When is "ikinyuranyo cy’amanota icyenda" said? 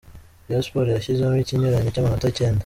1.37-2.59